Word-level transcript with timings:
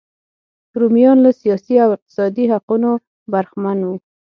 رومیان 0.79 1.17
له 1.25 1.31
سیاسي 1.41 1.75
او 1.83 1.89
اقتصادي 1.97 2.45
حقونو 2.53 2.91
برخمن 3.31 3.77
وو. 3.83 3.95